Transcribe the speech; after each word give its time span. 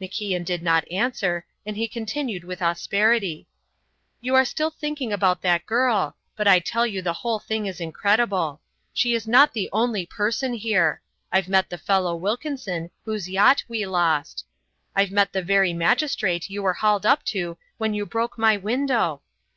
MacIan 0.00 0.44
did 0.44 0.62
not 0.62 0.88
answer, 0.92 1.44
and 1.66 1.76
he 1.76 1.88
continued 1.88 2.44
with 2.44 2.62
asperity: 2.62 3.48
"You 4.20 4.36
are 4.36 4.44
still 4.44 4.70
thinking 4.70 5.12
about 5.12 5.42
that 5.42 5.66
girl, 5.66 6.14
but 6.36 6.46
I 6.46 6.60
tell 6.60 6.86
you 6.86 7.02
the 7.02 7.12
whole 7.12 7.40
thing 7.40 7.66
is 7.66 7.80
incredible. 7.80 8.60
She's 8.92 9.26
not 9.26 9.52
the 9.52 9.68
only 9.72 10.06
person 10.06 10.52
here. 10.54 11.02
I've 11.32 11.48
met 11.48 11.68
the 11.68 11.78
fellow 11.78 12.14
Wilkinson, 12.14 12.92
whose 13.04 13.28
yacht 13.28 13.64
we 13.66 13.84
lost. 13.84 14.44
I've 14.94 15.10
met 15.10 15.32
the 15.32 15.42
very 15.42 15.72
magistrate 15.72 16.48
you 16.48 16.62
were 16.62 16.74
hauled 16.74 17.04
up 17.04 17.24
to 17.34 17.58
when 17.76 17.92
you 17.92 18.06
broke 18.06 18.38
my 18.38 18.56
window. 18.56 19.20